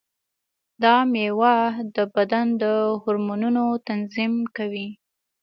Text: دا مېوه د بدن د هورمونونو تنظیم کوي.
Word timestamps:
دا 0.83 0.95
مېوه 1.11 1.55
د 1.95 1.97
بدن 2.15 2.45
د 2.61 2.63
هورمونونو 3.01 3.63
تنظیم 3.87 4.33
کوي. 4.57 4.87